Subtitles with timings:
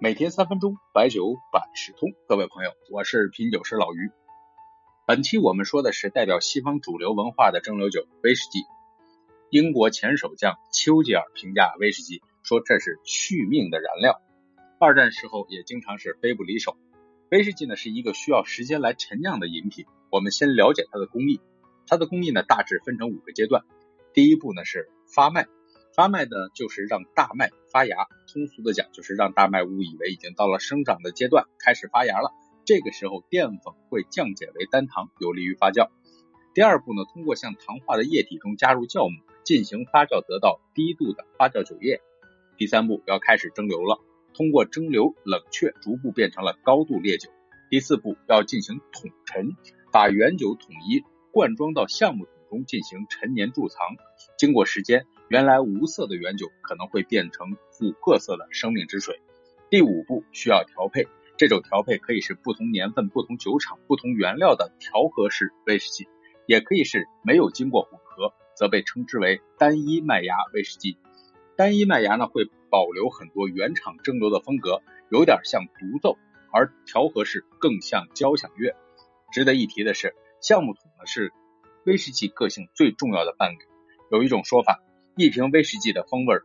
[0.00, 2.10] 每天三分钟，白酒百事通。
[2.28, 4.12] 各位朋友，我是品酒师老于。
[5.08, 8.60] 本期我们说的是代表西方主流文化的蒸馏酒——威士忌。
[9.50, 14.22] 英国前首相丘吉尔评价威士忌说：“这是续命的燃料。”
[14.78, 16.76] 二战时候也经常是杯不离手。
[17.32, 19.84] 威士忌呢是一个需要时间来陈酿的饮品。
[20.10, 21.40] 我们先了解它的工艺。
[21.88, 23.64] 它的工艺呢大致分成五个阶段。
[24.14, 25.48] 第一步呢是发麦。
[25.98, 32.30] 发麦呢，就是让大麦发芽，通俗的讲，就是让大麦误以为已经到了生长的阶段，开始发芽了。
[32.64, 35.88] 这个时候，淀粉会降解为单糖，有利于发酵。
[36.54, 42.00] 第二步呢，通过向糖化的液体中加入酵母进行发酵，得到低度的发酵酒液。
[42.56, 43.98] 第三步要开始蒸馏了，
[44.34, 47.28] 通过蒸馏冷却，逐步变成了高度烈酒。
[47.70, 49.56] 第四步要进行桶陈，
[49.90, 53.80] 把原酒统一灌装到橡木桶中进行陈年贮藏。
[54.38, 55.04] 经过时间。
[55.28, 59.20] 原来无色的原酒可能会变成琥珀色的生命之水。
[59.68, 66.08] 第五步需要调配，这种调配可以是不同年份、不同酒厂、不同原料的调和式威士忌，
[66.46, 70.96] 也可以是没有经过混合，则被称之为单一麦芽威士忌。
[71.56, 76.16] 单一麦芽呢会保留很多原厂蒸馏的风格，有点像独奏，
[76.50, 78.74] 而调和式更像交响乐。
[79.30, 81.34] 值得一提的是，橡木桶呢是
[81.84, 83.58] 威士忌个性最重要的伴侣。
[84.10, 84.80] 有一种说法。
[85.20, 86.36] 一瓶威士忌的风味，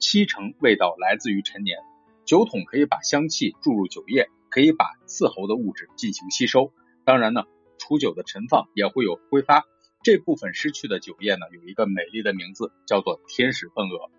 [0.00, 1.78] 七成味道来自于陈年。
[2.24, 6.72] 酒桶可以把香气注入酒液，可以把刺喉的物质进行吸收。
[7.04, 7.44] 当然呢，
[7.78, 9.62] 储酒的陈放也会有挥发。
[10.02, 14.10] 这部分失去的酒液呢，有一个美丽的名字，叫做天使份额。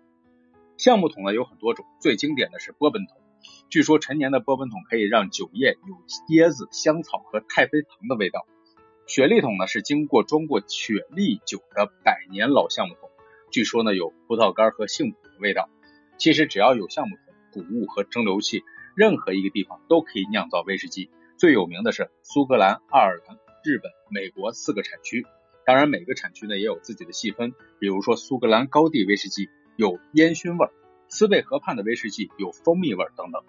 [0.78, 3.20] 橡木桶呢有很多种，最经典的是波本桶。
[3.68, 5.94] 据说陈年的波本桶可以让酒液有
[6.34, 8.46] 椰子、香草和太妃糖的味道。
[9.06, 13.07] 雪莉桶呢是经过装过雪莉酒的百年老橡木桶。
[13.50, 15.68] 据说呢，有葡萄干和杏脯的味道。
[16.18, 18.62] 其实只要有橡木桶、谷物和蒸馏器，
[18.96, 21.10] 任何一个地方都可以酿造威士忌。
[21.36, 25.24] 最有名的是苏格兰、爱尔兰、日本、美国四个产区。
[25.64, 27.52] 当然，每个产区呢也有自己的细分。
[27.78, 30.68] 比如说，苏格兰高地威士忌有烟熏味，
[31.08, 33.42] 斯贝河畔的威士忌有蜂蜜味等等。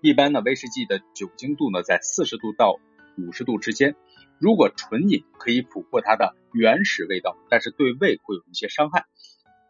[0.00, 2.78] 一般呢，威士忌的酒精度呢在四十度到
[3.18, 3.96] 五十度之间。
[4.38, 9.04] 如果纯饮，可以捕获它的原始味道，但是对胃会有一些伤害。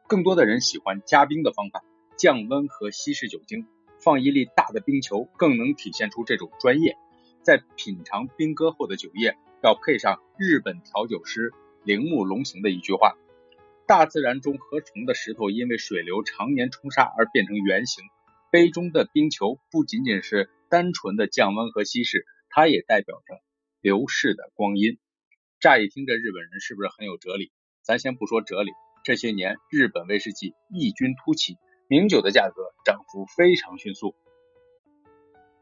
[0.08, 1.82] 更多的人喜欢加冰的方法，
[2.16, 3.66] 降温和稀释酒精，
[3.98, 6.96] 放一粒大的冰球，更能体现出这种专业。
[7.42, 11.52] 在品尝冰搁后的酒液，要配上日本调酒师
[11.82, 13.16] 铃木龙行的一句话：
[13.88, 18.04] 大自然中河虫的石头因为水流常年冲刷而变成圆形，
[18.52, 23.40] 杯中的冰球不仅仅是单纯的降温和稀释，它也代表着
[23.80, 24.98] 流逝的光阴。
[25.58, 27.50] 乍一听，这日本人是不是很有哲理？
[27.82, 28.70] 咱先不说哲理。
[29.06, 34.16] 这些年，日本威士忌异军突起，名酒的价格涨幅非常迅速。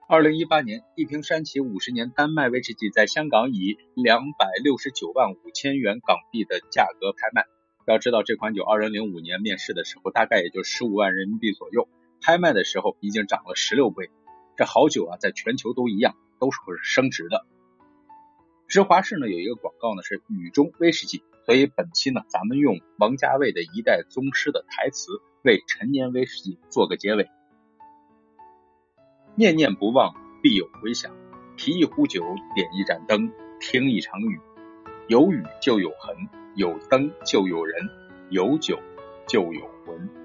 [0.09, 7.45] 二零一八年，一瓶山崎五十年丹麦威士忌在香港以两百六十九万五千元港币的价格拍卖。
[7.87, 11.87] 要知道，这款酒二零零五年面世的时候，大概也就十五万人民币左右，
[12.23, 14.09] 拍卖的时候已经涨了十六倍。
[14.57, 17.45] 这好酒啊，在全球都一样，都是会升值的。
[18.69, 21.23] 芝华士呢有一个广告呢是雨中威士忌。
[21.45, 25.13] 所以本期呢，咱们用王家卫的一代宗师的台词
[25.43, 27.29] 为陈年威士忌做个结尾。
[29.35, 31.13] 念念不忘，必有回响。
[31.57, 32.25] 提一壶酒，
[32.55, 34.41] 点一盏灯，听一场雨。
[35.07, 36.17] 有雨就有痕，
[36.57, 37.91] 有灯就有人，
[38.31, 38.81] 有酒
[39.29, 40.24] 就有魂。